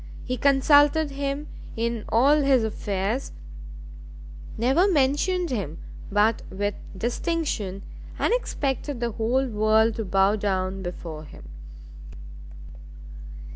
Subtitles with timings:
[0.25, 1.47] He consulted him
[1.77, 3.33] in all his affairs,
[4.57, 5.77] never mentioned him
[6.11, 7.83] but with distinction,
[8.17, 11.43] and expected the whole world to bow down before him.